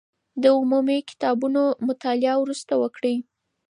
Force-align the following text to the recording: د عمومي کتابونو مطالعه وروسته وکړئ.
د 0.41 0.43
عمومي 0.57 0.99
کتابونو 1.09 1.63
مطالعه 1.87 2.35
وروسته 2.39 2.73
وکړئ. 2.81 3.15